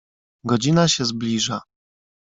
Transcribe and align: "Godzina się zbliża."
"Godzina 0.43 0.87
się 0.87 1.05
zbliża." 1.05 1.59